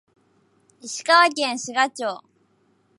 [0.81, 2.21] 石川県志賀町